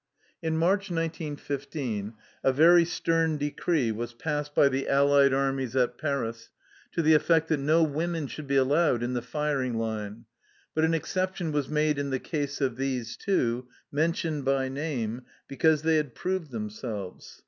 In 0.41 0.57
March, 0.57 0.89
1915, 0.89 2.15
a 2.43 2.51
very 2.51 2.85
stern 2.85 3.37
decree 3.37 3.91
was 3.91 4.15
passed 4.15 4.55
by 4.55 4.67
the 4.67 4.87
allied 4.89 5.31
armies 5.31 5.75
at 5.75 5.99
Paris 5.99 6.49
to 6.93 7.03
the 7.03 7.13
effect 7.13 7.49
that 7.49 7.59
no 7.59 7.83
women 7.83 8.25
should 8.25 8.47
be 8.47 8.55
allowed 8.55 9.03
in 9.03 9.13
the 9.13 9.21
firing 9.21 9.75
line, 9.77 10.25
but 10.73 10.83
an 10.83 10.95
exception 10.95 11.51
was 11.51 11.69
made 11.69 11.99
in 11.99 12.09
the 12.09 12.17
case 12.17 12.61
of 12.61 12.77
these 12.77 13.15
two, 13.15 13.67
mentioned 13.91 14.43
by 14.43 14.69
name, 14.69 15.21
because 15.47 15.83
they 15.83 15.97
had 15.97 16.15
proved 16.15 16.49
themselves. 16.49 17.39